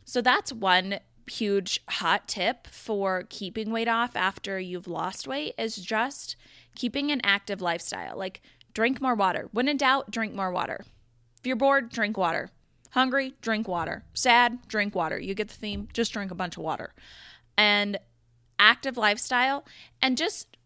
So 0.04 0.20
that's 0.20 0.52
one 0.52 1.00
huge 1.26 1.80
hot 1.88 2.26
tip 2.26 2.66
for 2.66 3.24
keeping 3.28 3.70
weight 3.70 3.88
off 3.88 4.16
after 4.16 4.58
you've 4.58 4.88
lost 4.88 5.28
weight 5.28 5.54
is 5.58 5.76
just 5.76 6.36
keeping 6.74 7.10
an 7.10 7.20
active 7.22 7.60
lifestyle. 7.60 8.16
Like, 8.16 8.40
drink 8.72 9.00
more 9.00 9.14
water. 9.14 9.48
When 9.52 9.68
in 9.68 9.76
doubt, 9.76 10.10
drink 10.10 10.34
more 10.34 10.50
water. 10.50 10.84
If 11.38 11.46
you're 11.46 11.56
bored, 11.56 11.90
drink 11.90 12.16
water. 12.16 12.50
Hungry, 12.92 13.34
drink 13.42 13.68
water. 13.68 14.04
Sad, 14.14 14.66
drink 14.68 14.94
water. 14.94 15.18
You 15.18 15.34
get 15.34 15.48
the 15.48 15.54
theme, 15.54 15.88
just 15.92 16.12
drink 16.12 16.30
a 16.30 16.34
bunch 16.34 16.56
of 16.56 16.62
water. 16.62 16.94
And 17.56 17.98
active 18.58 18.96
lifestyle 18.96 19.64
and 20.00 20.16
just 20.16 20.56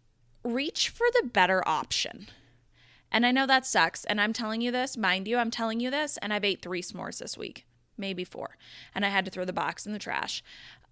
reach 0.44 0.88
for 0.88 1.06
the 1.20 1.28
better 1.28 1.66
option. 1.66 2.28
And 3.12 3.26
I 3.26 3.30
know 3.30 3.46
that 3.46 3.66
sucks. 3.66 4.04
And 4.04 4.20
I'm 4.20 4.32
telling 4.32 4.60
you 4.60 4.72
this, 4.72 4.96
mind 4.96 5.28
you, 5.28 5.36
I'm 5.36 5.50
telling 5.50 5.78
you 5.78 5.90
this, 5.90 6.18
and 6.18 6.32
I've 6.32 6.44
ate 6.44 6.62
three 6.62 6.82
s'mores 6.82 7.18
this 7.18 7.38
week, 7.38 7.66
maybe 7.96 8.24
four. 8.24 8.56
And 8.94 9.04
I 9.04 9.10
had 9.10 9.24
to 9.26 9.30
throw 9.30 9.44
the 9.44 9.52
box 9.52 9.86
in 9.86 9.92
the 9.92 9.98
trash 9.98 10.42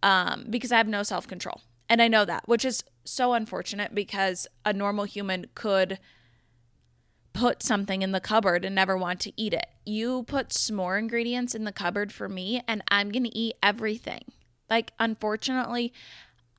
um, 0.03 0.47
because 0.49 0.71
I 0.71 0.77
have 0.77 0.87
no 0.87 1.03
self 1.03 1.27
control. 1.27 1.63
And 1.89 2.01
I 2.01 2.07
know 2.07 2.25
that, 2.25 2.47
which 2.47 2.65
is 2.65 2.85
so 3.05 3.33
unfortunate 3.33 3.95
because 3.95 4.47
a 4.65 4.73
normal 4.73 5.05
human 5.05 5.47
could 5.55 5.99
put 7.33 7.63
something 7.63 8.03
in 8.03 8.13
the 8.13 8.21
cupboard 8.21 8.65
and 8.65 8.75
never 8.75 8.97
want 8.97 9.19
to 9.21 9.33
eat 9.37 9.55
it. 9.55 9.67
You 9.85 10.25
put 10.25 10.51
s'more 10.51 10.99
ingredients 10.99 11.55
in 11.55 11.65
the 11.65 11.73
cupboard 11.73 12.13
for 12.13 12.29
me, 12.29 12.63
and 12.69 12.83
I'm 12.89 13.11
going 13.11 13.25
to 13.25 13.37
eat 13.37 13.57
everything. 13.63 14.25
Like, 14.69 14.93
unfortunately, 14.99 15.93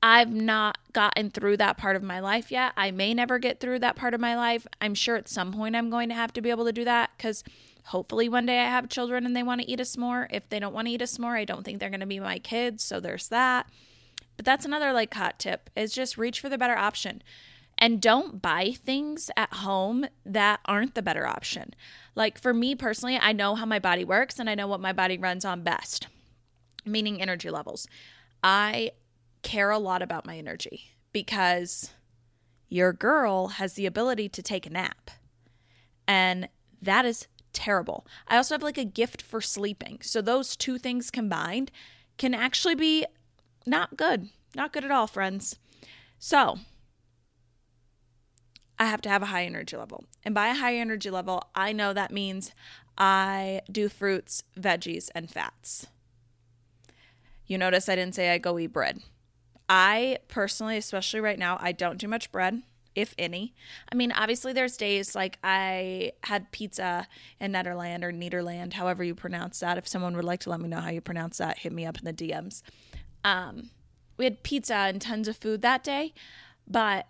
I've 0.02 0.32
not 0.32 0.78
gotten 0.92 1.30
through 1.30 1.58
that 1.58 1.78
part 1.78 1.94
of 1.94 2.02
my 2.02 2.18
life 2.18 2.50
yet. 2.50 2.72
I 2.76 2.90
may 2.90 3.14
never 3.14 3.38
get 3.38 3.60
through 3.60 3.78
that 3.80 3.94
part 3.94 4.14
of 4.14 4.20
my 4.20 4.34
life. 4.34 4.66
I'm 4.80 4.94
sure 4.94 5.14
at 5.14 5.28
some 5.28 5.52
point 5.52 5.76
I'm 5.76 5.90
going 5.90 6.08
to 6.08 6.14
have 6.14 6.32
to 6.32 6.42
be 6.42 6.50
able 6.50 6.64
to 6.64 6.72
do 6.72 6.84
that 6.84 7.10
because 7.16 7.44
hopefully 7.84 8.28
one 8.28 8.46
day 8.46 8.58
I 8.60 8.68
have 8.68 8.88
children 8.88 9.24
and 9.24 9.36
they 9.36 9.44
want 9.44 9.60
to 9.60 9.70
eat 9.70 9.78
a 9.78 9.84
s'more. 9.84 10.26
If 10.30 10.48
they 10.48 10.58
don't 10.58 10.74
want 10.74 10.88
to 10.88 10.92
eat 10.92 11.02
a 11.02 11.06
s'more, 11.06 11.38
I 11.38 11.44
don't 11.44 11.64
think 11.64 11.78
they're 11.78 11.88
going 11.88 12.00
to 12.00 12.06
be 12.06 12.18
my 12.18 12.40
kids. 12.40 12.82
So 12.82 12.98
there's 12.98 13.28
that. 13.28 13.68
But 14.36 14.44
that's 14.44 14.64
another 14.64 14.92
like 14.92 15.14
hot 15.14 15.38
tip 15.38 15.70
is 15.76 15.92
just 15.92 16.18
reach 16.18 16.40
for 16.40 16.48
the 16.48 16.58
better 16.58 16.76
option. 16.76 17.22
And 17.78 18.00
don't 18.00 18.42
buy 18.42 18.72
things 18.72 19.30
at 19.36 19.54
home 19.54 20.06
that 20.26 20.60
aren't 20.64 20.94
the 20.94 21.02
better 21.02 21.26
option. 21.26 21.74
Like 22.16 22.40
for 22.40 22.52
me 22.52 22.74
personally, 22.74 23.18
I 23.18 23.32
know 23.32 23.54
how 23.54 23.66
my 23.66 23.78
body 23.78 24.04
works 24.04 24.40
and 24.40 24.50
I 24.50 24.54
know 24.56 24.66
what 24.66 24.80
my 24.80 24.92
body 24.92 25.16
runs 25.16 25.44
on 25.44 25.62
best, 25.62 26.08
meaning 26.84 27.22
energy 27.22 27.50
levels. 27.50 27.86
I 28.42 28.92
care 29.42 29.70
a 29.70 29.78
lot 29.78 30.02
about 30.02 30.26
my 30.26 30.36
energy 30.38 30.92
because 31.12 31.90
your 32.68 32.92
girl 32.92 33.48
has 33.48 33.74
the 33.74 33.86
ability 33.86 34.28
to 34.30 34.42
take 34.42 34.66
a 34.66 34.70
nap. 34.70 35.10
And 36.06 36.48
that 36.80 37.04
is 37.04 37.26
terrible. 37.52 38.06
I 38.28 38.36
also 38.36 38.54
have 38.54 38.62
like 38.62 38.78
a 38.78 38.84
gift 38.84 39.20
for 39.22 39.40
sleeping. 39.40 39.98
So 40.02 40.22
those 40.22 40.56
two 40.56 40.78
things 40.78 41.10
combined 41.10 41.70
can 42.16 42.34
actually 42.34 42.74
be 42.74 43.06
not 43.66 43.96
good. 43.96 44.28
Not 44.54 44.72
good 44.72 44.84
at 44.84 44.90
all, 44.90 45.06
friends. 45.06 45.56
So, 46.18 46.58
I 48.78 48.86
have 48.86 49.00
to 49.02 49.08
have 49.08 49.22
a 49.22 49.26
high 49.26 49.44
energy 49.44 49.76
level. 49.76 50.04
And 50.24 50.34
by 50.34 50.48
a 50.48 50.54
high 50.54 50.76
energy 50.76 51.10
level, 51.10 51.44
I 51.54 51.72
know 51.72 51.92
that 51.92 52.10
means 52.10 52.52
I 52.98 53.62
do 53.70 53.88
fruits, 53.88 54.44
veggies, 54.58 55.08
and 55.14 55.30
fats. 55.30 55.86
You 57.46 57.58
notice 57.58 57.88
I 57.88 57.96
didn't 57.96 58.14
say 58.14 58.30
I 58.30 58.38
go 58.38 58.58
eat 58.58 58.72
bread. 58.72 59.00
I 59.74 60.18
personally, 60.28 60.76
especially 60.76 61.20
right 61.20 61.38
now, 61.38 61.56
I 61.58 61.72
don't 61.72 61.96
do 61.96 62.06
much 62.06 62.30
bread, 62.30 62.60
if 62.94 63.14
any. 63.16 63.54
I 63.90 63.94
mean, 63.94 64.12
obviously, 64.12 64.52
there's 64.52 64.76
days 64.76 65.14
like 65.14 65.38
I 65.42 66.12
had 66.24 66.52
pizza 66.52 67.08
in 67.40 67.52
Netherland 67.52 68.04
or 68.04 68.12
Nederland, 68.12 68.74
however 68.74 69.02
you 69.02 69.14
pronounce 69.14 69.60
that. 69.60 69.78
If 69.78 69.88
someone 69.88 70.14
would 70.14 70.26
like 70.26 70.40
to 70.40 70.50
let 70.50 70.60
me 70.60 70.68
know 70.68 70.80
how 70.80 70.90
you 70.90 71.00
pronounce 71.00 71.38
that, 71.38 71.60
hit 71.60 71.72
me 71.72 71.86
up 71.86 71.96
in 71.96 72.04
the 72.04 72.12
DMs. 72.12 72.60
Um, 73.24 73.70
we 74.18 74.26
had 74.26 74.42
pizza 74.42 74.74
and 74.74 75.00
tons 75.00 75.26
of 75.26 75.38
food 75.38 75.62
that 75.62 75.82
day, 75.82 76.12
but 76.68 77.06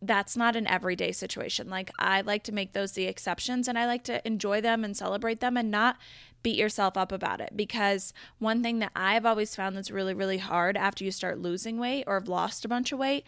that's 0.00 0.36
not 0.36 0.56
an 0.56 0.66
everyday 0.66 1.12
situation. 1.12 1.70
Like, 1.70 1.92
I 1.96 2.22
like 2.22 2.42
to 2.44 2.52
make 2.52 2.72
those 2.72 2.90
the 2.90 3.04
exceptions 3.04 3.68
and 3.68 3.78
I 3.78 3.86
like 3.86 4.02
to 4.04 4.26
enjoy 4.26 4.60
them 4.60 4.82
and 4.82 4.96
celebrate 4.96 5.38
them 5.38 5.56
and 5.56 5.70
not 5.70 5.96
beat 6.42 6.56
yourself 6.56 6.96
up 6.96 7.12
about 7.12 7.40
it 7.40 7.56
because 7.56 8.12
one 8.38 8.62
thing 8.62 8.78
that 8.80 8.92
I've 8.96 9.26
always 9.26 9.54
found 9.54 9.76
that's 9.76 9.90
really, 9.90 10.14
really 10.14 10.38
hard 10.38 10.76
after 10.76 11.04
you 11.04 11.10
start 11.10 11.38
losing 11.38 11.78
weight 11.78 12.04
or 12.06 12.14
have 12.14 12.28
lost 12.28 12.64
a 12.64 12.68
bunch 12.68 12.92
of 12.92 12.98
weight 12.98 13.24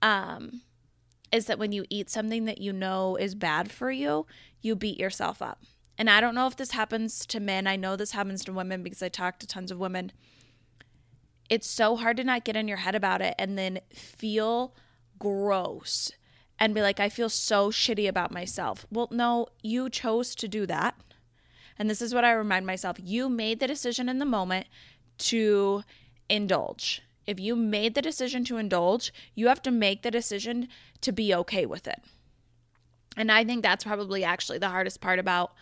um, 0.00 0.62
is 1.32 1.46
that 1.46 1.58
when 1.58 1.72
you 1.72 1.84
eat 1.90 2.10
something 2.10 2.44
that 2.44 2.60
you 2.60 2.72
know 2.72 3.16
is 3.16 3.34
bad 3.34 3.70
for 3.70 3.90
you, 3.90 4.26
you 4.60 4.76
beat 4.76 4.98
yourself 4.98 5.42
up. 5.42 5.62
And 5.98 6.08
I 6.08 6.20
don't 6.20 6.34
know 6.34 6.46
if 6.46 6.56
this 6.56 6.72
happens 6.72 7.26
to 7.26 7.40
men. 7.40 7.66
I 7.66 7.76
know 7.76 7.96
this 7.96 8.12
happens 8.12 8.44
to 8.44 8.52
women 8.52 8.82
because 8.82 9.02
I 9.02 9.08
talk 9.08 9.38
to 9.38 9.46
tons 9.46 9.70
of 9.70 9.78
women. 9.78 10.12
It's 11.48 11.66
so 11.66 11.96
hard 11.96 12.16
to 12.16 12.24
not 12.24 12.44
get 12.44 12.56
in 12.56 12.68
your 12.68 12.78
head 12.78 12.94
about 12.94 13.20
it 13.20 13.34
and 13.38 13.58
then 13.58 13.80
feel 13.92 14.74
gross 15.18 16.12
and 16.58 16.74
be 16.74 16.80
like, 16.82 17.00
I 17.00 17.08
feel 17.08 17.28
so 17.28 17.70
shitty 17.70 18.08
about 18.08 18.30
myself. 18.30 18.86
Well, 18.90 19.08
no, 19.10 19.48
you 19.62 19.90
chose 19.90 20.34
to 20.36 20.48
do 20.48 20.66
that. 20.66 20.96
And 21.82 21.90
this 21.90 22.00
is 22.00 22.14
what 22.14 22.24
I 22.24 22.30
remind 22.30 22.64
myself 22.64 22.96
you 23.02 23.28
made 23.28 23.58
the 23.58 23.66
decision 23.66 24.08
in 24.08 24.20
the 24.20 24.24
moment 24.24 24.68
to 25.18 25.82
indulge. 26.28 27.02
If 27.26 27.40
you 27.40 27.56
made 27.56 27.96
the 27.96 28.00
decision 28.00 28.44
to 28.44 28.56
indulge, 28.56 29.12
you 29.34 29.48
have 29.48 29.60
to 29.62 29.72
make 29.72 30.02
the 30.02 30.10
decision 30.12 30.68
to 31.00 31.10
be 31.10 31.34
okay 31.34 31.66
with 31.66 31.88
it. 31.88 32.00
And 33.16 33.32
I 33.32 33.42
think 33.42 33.64
that's 33.64 33.82
probably 33.82 34.22
actually 34.22 34.58
the 34.58 34.68
hardest 34.68 35.00
part 35.00 35.18
about 35.18 35.54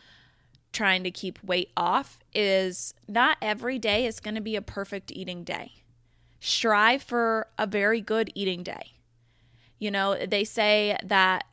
trying 0.75 1.05
to 1.05 1.11
keep 1.11 1.43
weight 1.43 1.71
off 1.75 2.19
is 2.35 2.93
not 3.09 3.39
every 3.41 3.79
day 3.79 4.05
is 4.05 4.21
going 4.21 4.35
to 4.35 4.43
be 4.43 4.57
a 4.57 4.61
perfect 4.61 5.11
eating 5.11 5.43
day. 5.43 5.73
Strive 6.39 7.03
for 7.03 7.47
a 7.57 7.67
very 7.67 8.03
good 8.03 8.31
eating 8.35 8.63
day. 8.63 8.93
You 9.79 9.91
know, 9.91 10.27
they 10.27 10.45
say 10.45 10.99
that 11.03 11.45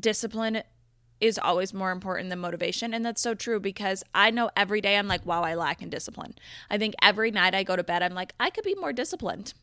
discipline 0.00 0.62
is 1.24 1.38
always 1.38 1.72
more 1.72 1.90
important 1.90 2.28
than 2.28 2.38
motivation. 2.38 2.92
And 2.92 3.04
that's 3.04 3.20
so 3.20 3.34
true 3.34 3.58
because 3.58 4.04
I 4.14 4.30
know 4.30 4.50
every 4.56 4.80
day 4.80 4.96
I'm 4.96 5.08
like, 5.08 5.24
wow, 5.24 5.42
I 5.42 5.54
lack 5.54 5.82
in 5.82 5.88
discipline. 5.88 6.34
I 6.70 6.76
think 6.76 6.94
every 7.00 7.30
night 7.30 7.54
I 7.54 7.62
go 7.62 7.76
to 7.76 7.82
bed, 7.82 8.02
I'm 8.02 8.14
like, 8.14 8.34
I 8.38 8.50
could 8.50 8.64
be 8.64 8.74
more 8.74 8.92
disciplined. 8.92 9.54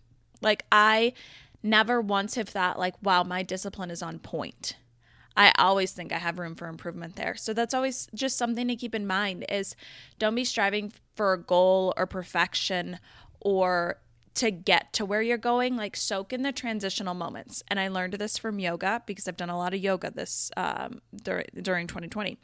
Like, 0.41 0.65
I 0.71 1.13
never 1.61 2.01
once 2.01 2.35
have 2.35 2.49
thought, 2.49 2.79
like, 2.79 2.95
wow, 3.03 3.23
my 3.23 3.43
discipline 3.43 3.91
is 3.91 4.01
on 4.01 4.17
point. 4.17 4.75
I 5.37 5.53
always 5.57 5.91
think 5.91 6.11
I 6.11 6.17
have 6.17 6.39
room 6.39 6.55
for 6.55 6.67
improvement 6.67 7.15
there. 7.15 7.35
So 7.35 7.53
that's 7.53 7.73
always 7.73 8.09
just 8.13 8.37
something 8.37 8.67
to 8.67 8.75
keep 8.75 8.95
in 8.95 9.07
mind 9.07 9.45
is 9.47 9.75
don't 10.19 10.35
be 10.35 10.43
striving 10.43 10.91
for 11.15 11.33
a 11.33 11.41
goal 11.41 11.93
or 11.95 12.05
perfection 12.05 12.99
or 13.39 13.99
to 14.35 14.51
get 14.51 14.93
to 14.93 15.05
where 15.05 15.21
you're 15.21 15.37
going, 15.37 15.75
like 15.75 15.95
soak 15.95 16.31
in 16.31 16.43
the 16.43 16.51
transitional 16.51 17.13
moments. 17.13 17.63
And 17.67 17.79
I 17.79 17.87
learned 17.87 18.13
this 18.13 18.37
from 18.37 18.59
yoga 18.59 19.03
because 19.05 19.27
I've 19.27 19.37
done 19.37 19.49
a 19.49 19.57
lot 19.57 19.73
of 19.73 19.81
yoga 19.81 20.11
this 20.11 20.51
um, 20.55 21.01
dur- 21.15 21.45
during 21.61 21.87
2020. 21.87 22.37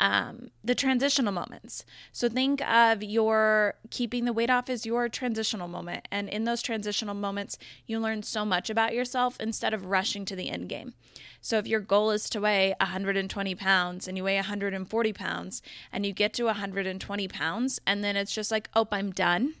Um, 0.00 0.48
the 0.64 0.74
transitional 0.74 1.32
moments. 1.32 1.84
So 2.10 2.28
think 2.28 2.60
of 2.68 3.02
your 3.04 3.74
keeping 3.90 4.24
the 4.24 4.32
weight 4.32 4.50
off 4.50 4.68
as 4.68 4.84
your 4.84 5.08
transitional 5.08 5.68
moment. 5.68 6.08
And 6.10 6.28
in 6.28 6.44
those 6.44 6.62
transitional 6.62 7.14
moments, 7.14 7.58
you 7.86 8.00
learn 8.00 8.24
so 8.24 8.44
much 8.44 8.68
about 8.68 8.92
yourself 8.92 9.38
instead 9.38 9.72
of 9.72 9.86
rushing 9.86 10.24
to 10.24 10.36
the 10.36 10.50
end 10.50 10.68
game. 10.68 10.94
So 11.40 11.58
if 11.58 11.68
your 11.68 11.78
goal 11.78 12.10
is 12.10 12.28
to 12.30 12.40
weigh 12.40 12.74
120 12.80 13.54
pounds 13.54 14.08
and 14.08 14.16
you 14.16 14.24
weigh 14.24 14.34
140 14.34 15.12
pounds 15.12 15.62
and 15.92 16.04
you 16.04 16.12
get 16.12 16.34
to 16.34 16.44
120 16.46 17.28
pounds 17.28 17.80
and 17.86 18.02
then 18.02 18.16
it's 18.16 18.34
just 18.34 18.50
like, 18.50 18.68
oh, 18.74 18.88
I'm 18.90 19.12
done 19.12 19.54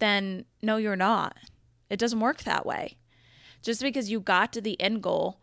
then 0.00 0.44
no, 0.62 0.76
you're 0.76 0.96
not. 0.96 1.36
It 1.88 1.98
doesn't 1.98 2.20
work 2.20 2.42
that 2.42 2.66
way. 2.66 2.96
Just 3.62 3.82
because 3.82 4.10
you 4.10 4.20
got 4.20 4.52
to 4.52 4.60
the 4.60 4.80
end 4.80 5.02
goal 5.02 5.40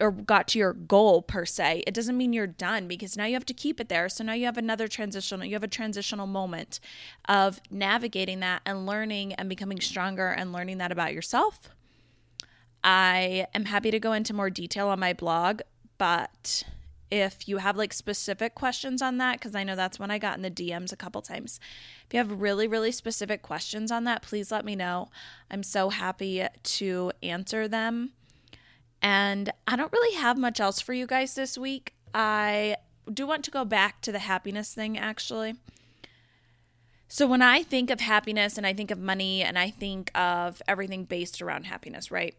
or 0.00 0.10
got 0.10 0.48
to 0.48 0.58
your 0.58 0.72
goal 0.72 1.22
per 1.22 1.44
se, 1.44 1.84
it 1.86 1.94
doesn't 1.94 2.16
mean 2.16 2.32
you're 2.32 2.46
done 2.46 2.88
because 2.88 3.16
now 3.16 3.24
you 3.24 3.34
have 3.34 3.46
to 3.46 3.54
keep 3.54 3.80
it 3.80 3.88
there. 3.88 4.08
So 4.08 4.24
now 4.24 4.32
you 4.32 4.46
have 4.46 4.58
another 4.58 4.88
transitional, 4.88 5.44
you 5.44 5.54
have 5.54 5.62
a 5.62 5.68
transitional 5.68 6.26
moment 6.26 6.80
of 7.28 7.60
navigating 7.70 8.40
that 8.40 8.62
and 8.64 8.86
learning 8.86 9.34
and 9.34 9.48
becoming 9.48 9.80
stronger 9.80 10.28
and 10.28 10.52
learning 10.52 10.78
that 10.78 10.90
about 10.90 11.12
yourself. 11.12 11.70
I 12.82 13.46
am 13.54 13.66
happy 13.66 13.90
to 13.90 14.00
go 14.00 14.12
into 14.12 14.32
more 14.32 14.50
detail 14.50 14.88
on 14.88 14.98
my 14.98 15.12
blog, 15.12 15.60
but 15.98 16.64
if 17.10 17.48
you 17.48 17.58
have 17.58 17.76
like 17.76 17.92
specific 17.92 18.54
questions 18.54 19.02
on 19.02 19.18
that, 19.18 19.38
because 19.38 19.54
I 19.54 19.64
know 19.64 19.76
that's 19.76 19.98
when 19.98 20.10
I 20.10 20.18
got 20.18 20.36
in 20.36 20.42
the 20.42 20.50
DMs 20.50 20.92
a 20.92 20.96
couple 20.96 21.22
times. 21.22 21.58
If 22.06 22.14
you 22.14 22.18
have 22.18 22.40
really, 22.40 22.68
really 22.68 22.92
specific 22.92 23.42
questions 23.42 23.90
on 23.90 24.04
that, 24.04 24.22
please 24.22 24.52
let 24.52 24.64
me 24.64 24.76
know. 24.76 25.10
I'm 25.50 25.62
so 25.62 25.90
happy 25.90 26.46
to 26.62 27.12
answer 27.22 27.66
them. 27.66 28.12
And 29.02 29.52
I 29.66 29.76
don't 29.76 29.92
really 29.92 30.16
have 30.16 30.38
much 30.38 30.60
else 30.60 30.80
for 30.80 30.92
you 30.92 31.06
guys 31.06 31.34
this 31.34 31.56
week. 31.58 31.94
I 32.14 32.76
do 33.12 33.26
want 33.26 33.44
to 33.44 33.50
go 33.50 33.64
back 33.64 34.00
to 34.02 34.12
the 34.12 34.20
happiness 34.20 34.74
thing 34.74 34.98
actually. 34.98 35.54
So 37.08 37.26
when 37.26 37.42
I 37.42 37.64
think 37.64 37.90
of 37.90 37.98
happiness 37.98 38.56
and 38.56 38.64
I 38.64 38.72
think 38.72 38.92
of 38.92 38.98
money 38.98 39.42
and 39.42 39.58
I 39.58 39.70
think 39.70 40.16
of 40.16 40.62
everything 40.68 41.04
based 41.04 41.42
around 41.42 41.64
happiness, 41.64 42.12
right? 42.12 42.36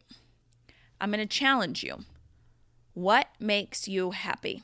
I'm 1.01 1.12
going 1.12 1.20
to 1.20 1.25
challenge 1.25 1.84
you. 1.84 2.06
What 2.93 3.27
makes 3.39 3.88
you 3.88 4.12
happy? 4.12 4.63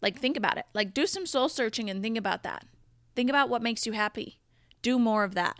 Like, 0.00 0.18
think 0.18 0.36
about 0.36 0.58
it. 0.58 0.66
Like, 0.74 0.94
do 0.94 1.06
some 1.06 1.26
soul 1.26 1.48
searching 1.48 1.90
and 1.90 2.02
think 2.02 2.16
about 2.16 2.42
that. 2.42 2.64
Think 3.14 3.30
about 3.30 3.48
what 3.48 3.62
makes 3.62 3.86
you 3.86 3.92
happy. 3.92 4.38
Do 4.82 4.98
more 4.98 5.24
of 5.24 5.34
that. 5.34 5.58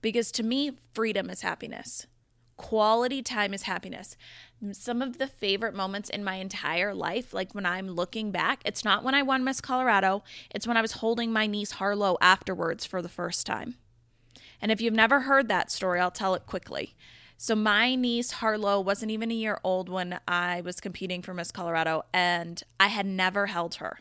Because 0.00 0.30
to 0.32 0.42
me, 0.42 0.72
freedom 0.94 1.30
is 1.30 1.42
happiness. 1.42 2.06
Quality 2.56 3.22
time 3.22 3.54
is 3.54 3.62
happiness. 3.62 4.16
Some 4.72 5.02
of 5.02 5.18
the 5.18 5.26
favorite 5.26 5.74
moments 5.74 6.10
in 6.10 6.22
my 6.22 6.36
entire 6.36 6.94
life, 6.94 7.32
like 7.34 7.54
when 7.54 7.66
I'm 7.66 7.88
looking 7.88 8.30
back, 8.30 8.60
it's 8.64 8.84
not 8.84 9.02
when 9.02 9.14
I 9.14 9.22
won 9.22 9.42
Miss 9.42 9.60
Colorado, 9.60 10.22
it's 10.54 10.66
when 10.66 10.76
I 10.76 10.82
was 10.82 10.92
holding 10.92 11.32
my 11.32 11.46
niece 11.46 11.72
Harlow 11.72 12.18
afterwards 12.20 12.84
for 12.84 13.02
the 13.02 13.08
first 13.08 13.46
time. 13.46 13.76
And 14.60 14.70
if 14.70 14.80
you've 14.80 14.94
never 14.94 15.20
heard 15.20 15.48
that 15.48 15.72
story, 15.72 15.98
I'll 15.98 16.12
tell 16.12 16.34
it 16.34 16.46
quickly. 16.46 16.94
So 17.42 17.56
my 17.56 17.96
niece 17.96 18.30
Harlow 18.30 18.80
wasn't 18.80 19.10
even 19.10 19.32
a 19.32 19.34
year 19.34 19.58
old 19.64 19.88
when 19.88 20.20
I 20.28 20.60
was 20.60 20.80
competing 20.80 21.22
for 21.22 21.34
Miss 21.34 21.50
Colorado, 21.50 22.04
and 22.12 22.62
I 22.78 22.86
had 22.86 23.04
never 23.04 23.46
held 23.46 23.74
her. 23.74 23.98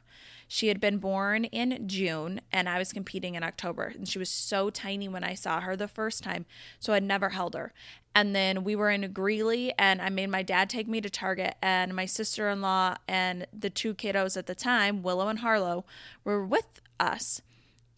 She 0.47 0.67
had 0.67 0.79
been 0.79 0.99
born 0.99 1.45
in 1.45 1.87
June 1.87 2.41
and 2.51 2.69
I 2.69 2.77
was 2.77 2.93
competing 2.93 3.33
in 3.33 3.41
October. 3.41 3.85
And 3.95 4.07
she 4.07 4.19
was 4.19 4.29
so 4.29 4.69
tiny 4.69 5.07
when 5.07 5.23
I 5.23 5.33
saw 5.33 5.59
her 5.59 5.75
the 5.75 5.87
first 5.87 6.23
time. 6.23 6.45
So 6.79 6.93
I'd 6.93 7.01
never 7.01 7.29
held 7.29 7.55
her. 7.55 7.73
And 8.13 8.35
then 8.35 8.63
we 8.63 8.75
were 8.75 8.91
in 8.91 9.11
Greeley 9.11 9.73
and 9.79 10.03
I 10.03 10.09
made 10.09 10.29
my 10.29 10.43
dad 10.43 10.69
take 10.69 10.87
me 10.87 11.01
to 11.01 11.09
Target. 11.09 11.55
And 11.63 11.95
my 11.95 12.05
sister 12.05 12.47
in 12.47 12.61
law 12.61 12.97
and 13.07 13.47
the 13.51 13.71
two 13.71 13.95
kiddos 13.95 14.37
at 14.37 14.45
the 14.45 14.53
time, 14.53 15.01
Willow 15.01 15.29
and 15.29 15.39
Harlow, 15.39 15.83
were 16.23 16.45
with 16.45 16.79
us. 16.99 17.41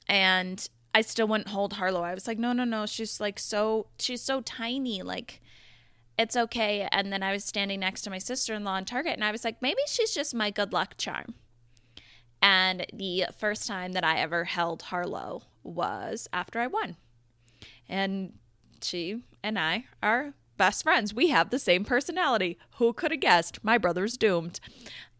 And 0.07 0.69
I 0.93 1.01
still 1.01 1.27
wouldn't 1.27 1.49
hold 1.49 1.73
Harlow. 1.73 2.03
I 2.03 2.13
was 2.13 2.27
like, 2.27 2.37
no, 2.37 2.53
no, 2.53 2.63
no. 2.63 2.85
She's 2.85 3.19
like 3.19 3.39
so, 3.39 3.87
she's 3.97 4.21
so 4.21 4.41
tiny. 4.41 5.01
Like, 5.01 5.41
it's 6.17 6.35
okay. 6.35 6.87
And 6.91 7.11
then 7.11 7.23
I 7.23 7.33
was 7.33 7.43
standing 7.43 7.79
next 7.79 8.01
to 8.03 8.09
my 8.09 8.19
sister 8.19 8.53
in 8.53 8.63
law 8.63 8.77
in 8.77 8.85
Target 8.85 9.13
and 9.13 9.23
I 9.23 9.31
was 9.31 9.43
like, 9.43 9.61
maybe 9.61 9.81
she's 9.87 10.13
just 10.13 10.35
my 10.35 10.51
good 10.51 10.71
luck 10.71 10.95
charm. 10.97 11.33
And 12.41 12.85
the 12.93 13.25
first 13.37 13.67
time 13.67 13.93
that 13.93 14.03
I 14.03 14.19
ever 14.19 14.43
held 14.43 14.83
Harlow 14.83 15.43
was 15.63 16.27
after 16.33 16.59
I 16.59 16.67
won. 16.67 16.97
And 17.87 18.33
she 18.81 19.23
and 19.41 19.57
I 19.57 19.85
are 20.03 20.33
best 20.57 20.83
friends. 20.83 21.13
We 21.13 21.29
have 21.29 21.49
the 21.49 21.59
same 21.59 21.85
personality. 21.85 22.57
Who 22.77 22.93
could 22.93 23.11
have 23.11 23.21
guessed? 23.21 23.63
My 23.63 23.77
brother's 23.77 24.17
doomed. 24.17 24.59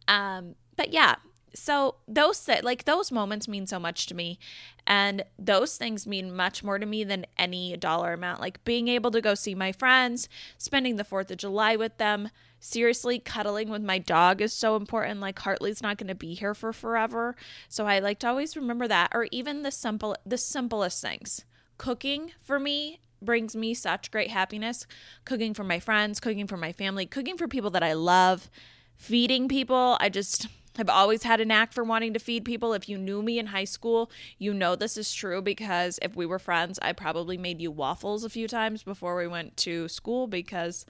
Um, 0.08 0.56
but 0.76 0.92
yeah, 0.94 1.16
so 1.56 1.96
those 2.08 2.48
like 2.64 2.86
those 2.86 3.12
moments 3.12 3.48
mean 3.48 3.68
so 3.68 3.80
much 3.80 4.06
to 4.08 4.16
me. 4.16 4.40
And 4.86 5.24
those 5.40 5.78
things 5.78 6.06
mean 6.06 6.36
much 6.36 6.64
more 6.64 6.78
to 6.78 6.86
me 6.86 7.04
than 7.04 7.26
any 7.38 7.78
dollar 7.78 8.14
amount. 8.14 8.42
Like 8.42 8.64
being 8.66 8.88
able 8.88 9.12
to 9.12 9.22
go 9.22 9.34
see 9.34 9.56
my 9.56 9.72
friends 9.72 10.28
spending 10.58 10.98
the 10.98 11.06
4th 11.06 11.32
of 11.32 11.38
July 11.38 11.76
with 11.76 11.98
them 11.98 12.30
seriously 12.60 13.20
cuddling 13.20 13.70
with 13.70 13.82
my 13.82 13.98
dog 13.98 14.42
is 14.42 14.54
so 14.54 14.76
important. 14.76 15.20
Like 15.20 15.40
Hartley's 15.40 15.82
not 15.82 15.98
going 15.98 16.08
to 16.08 16.16
be 16.16 16.34
here 16.34 16.54
for 16.54 16.74
forever. 16.74 17.36
So 17.70 17.86
I 17.86 18.00
like 18.00 18.20
to 18.20 18.28
always 18.28 18.56
remember 18.56 18.88
that. 18.88 19.12
Or 19.14 19.28
even 19.32 19.64
the 19.64 19.72
simple 19.72 20.16
the 20.26 20.38
simplest 20.38 21.02
things. 21.02 21.46
Cooking 21.78 22.32
for 22.42 22.60
me 22.60 23.00
brings 23.22 23.56
me 23.56 23.74
such 23.74 24.12
great 24.12 24.32
happiness. 24.32 24.86
Cooking 25.24 25.54
for 25.54 25.64
my 25.64 25.80
friends 25.80 26.20
cooking 26.20 26.48
for 26.48 26.58
my 26.58 26.74
family 26.74 27.06
cooking 27.06 27.38
for 27.38 27.48
people 27.48 27.70
that 27.70 27.84
I 27.84 27.94
love 27.94 28.50
feeding 28.98 29.48
people. 29.48 29.98
I 30.00 30.10
just 30.10 30.48
I've 30.78 30.90
always 30.90 31.24
had 31.24 31.40
a 31.40 31.46
knack 31.46 31.72
for 31.72 31.84
wanting 31.84 32.14
to 32.14 32.20
feed 32.20 32.46
people. 32.46 32.74
If 32.74 32.90
you 32.90 32.98
knew 32.98 33.22
me 33.22 33.38
in 33.38 33.48
high 33.48 33.66
school, 33.66 34.10
you 34.40 34.54
know 34.54 34.76
this 34.76 34.98
is 34.98 35.14
true 35.14 35.42
because 35.42 36.00
if 36.02 36.16
we 36.16 36.26
were 36.26 36.40
friends, 36.40 36.80
I 36.82 36.94
probably 36.94 37.38
made 37.38 37.62
you 37.62 37.72
waffles 37.72 38.24
a 38.24 38.30
few 38.30 38.48
times 38.48 38.84
before 38.84 39.16
we 39.16 39.28
went 39.28 39.56
to 39.58 39.88
school 39.88 40.28
because 40.28 40.86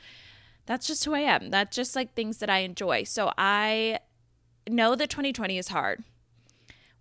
that's 0.66 0.88
just 0.88 1.04
who 1.04 1.14
I 1.14 1.20
am. 1.20 1.50
That's 1.50 1.76
just 1.76 1.96
like 1.96 2.14
things 2.14 2.38
that 2.38 2.50
I 2.50 2.60
enjoy. 2.60 3.04
So 3.04 3.34
I 3.38 4.00
know 4.70 4.96
that 4.96 5.10
2020 5.10 5.58
is 5.58 5.68
hard. 5.68 6.04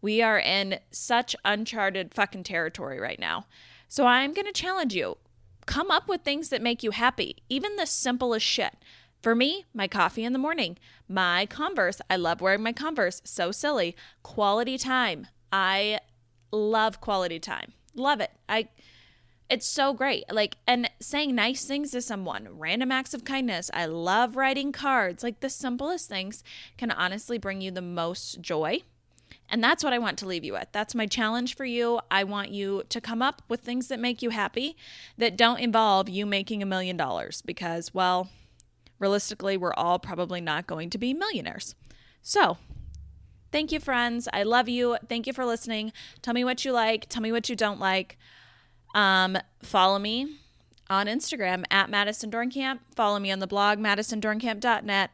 We 0.00 0.20
are 0.20 0.38
in 0.38 0.80
such 0.90 1.36
uncharted 1.44 2.12
fucking 2.12 2.42
territory 2.42 2.98
right 2.98 3.20
now. 3.20 3.46
So 3.88 4.06
I'm 4.06 4.32
going 4.32 4.46
to 4.46 4.52
challenge 4.52 4.94
you. 4.94 5.16
Come 5.64 5.92
up 5.92 6.08
with 6.08 6.22
things 6.22 6.48
that 6.48 6.60
make 6.60 6.82
you 6.82 6.90
happy, 6.90 7.36
even 7.48 7.76
the 7.76 7.86
simplest 7.86 8.44
shit. 8.44 8.74
For 9.22 9.36
me, 9.36 9.66
my 9.72 9.86
coffee 9.86 10.24
in 10.24 10.32
the 10.32 10.38
morning, 10.38 10.78
my 11.08 11.46
Converse. 11.46 12.00
I 12.10 12.16
love 12.16 12.40
wearing 12.40 12.62
my 12.62 12.72
Converse. 12.72 13.22
So 13.24 13.52
silly. 13.52 13.96
Quality 14.24 14.76
time. 14.78 15.28
I 15.52 16.00
love 16.50 17.00
quality 17.00 17.38
time. 17.38 17.72
Love 17.94 18.20
it. 18.20 18.32
I 18.48 18.68
it's 19.48 19.66
so 19.66 19.92
great. 19.92 20.24
Like 20.32 20.56
and 20.66 20.90
saying 20.98 21.34
nice 21.34 21.64
things 21.64 21.90
to 21.92 22.00
someone, 22.00 22.48
random 22.58 22.90
acts 22.90 23.14
of 23.14 23.24
kindness. 23.24 23.70
I 23.72 23.86
love 23.86 24.34
writing 24.34 24.72
cards. 24.72 25.22
Like 25.22 25.40
the 25.40 25.50
simplest 25.50 26.08
things 26.08 26.42
can 26.76 26.90
honestly 26.90 27.38
bring 27.38 27.60
you 27.60 27.70
the 27.70 27.82
most 27.82 28.40
joy. 28.40 28.80
And 29.48 29.62
that's 29.62 29.84
what 29.84 29.92
I 29.92 29.98
want 29.98 30.18
to 30.18 30.26
leave 30.26 30.44
you 30.44 30.54
with. 30.54 30.68
That's 30.72 30.94
my 30.94 31.06
challenge 31.06 31.54
for 31.54 31.66
you. 31.66 32.00
I 32.10 32.24
want 32.24 32.50
you 32.50 32.84
to 32.88 33.00
come 33.00 33.20
up 33.20 33.42
with 33.48 33.60
things 33.60 33.88
that 33.88 34.00
make 34.00 34.22
you 34.22 34.30
happy 34.30 34.76
that 35.18 35.36
don't 35.36 35.60
involve 35.60 36.08
you 36.08 36.24
making 36.24 36.62
a 36.62 36.66
million 36.66 36.96
dollars 36.96 37.42
because 37.42 37.92
well, 37.92 38.30
realistically, 39.02 39.56
we're 39.58 39.74
all 39.74 39.98
probably 39.98 40.40
not 40.40 40.66
going 40.66 40.88
to 40.90 40.98
be 40.98 41.12
millionaires. 41.12 41.74
So, 42.22 42.56
thank 43.50 43.72
you, 43.72 43.80
friends. 43.80 44.28
I 44.32 44.44
love 44.44 44.68
you. 44.68 44.96
Thank 45.08 45.26
you 45.26 45.32
for 45.32 45.44
listening. 45.44 45.92
Tell 46.22 46.32
me 46.32 46.44
what 46.44 46.64
you 46.64 46.72
like. 46.72 47.08
Tell 47.08 47.20
me 47.20 47.32
what 47.32 47.48
you 47.50 47.56
don't 47.56 47.80
like. 47.80 48.16
Um, 48.94 49.36
follow 49.60 49.98
me 49.98 50.38
on 50.88 51.06
Instagram 51.06 51.64
at 51.70 51.90
Madison 51.90 52.30
Dornkamp. 52.30 52.78
Follow 52.94 53.18
me 53.18 53.32
on 53.32 53.40
the 53.40 53.46
blog, 53.46 53.78
madisondornkamp.net. 53.78 55.10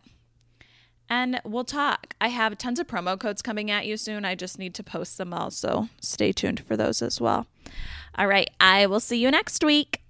And 1.11 1.40
we'll 1.42 1.64
talk. 1.64 2.14
I 2.20 2.29
have 2.29 2.59
tons 2.59 2.79
of 2.79 2.87
promo 2.87 3.18
codes 3.18 3.40
coming 3.40 3.70
at 3.70 3.87
you 3.87 3.96
soon. 3.96 4.27
I 4.27 4.35
just 4.35 4.59
need 4.59 4.74
to 4.74 4.83
post 4.83 5.16
them 5.16 5.33
all. 5.33 5.51
So 5.51 5.88
stay 6.03 6.33
tuned 6.33 6.61
for 6.61 6.77
those 6.77 7.01
as 7.01 7.20
well. 7.20 7.46
All 8.16 8.27
right. 8.27 8.51
I 8.61 8.85
will 8.85 9.01
see 9.01 9.16
you 9.16 9.31
next 9.31 9.64
week. 9.64 10.03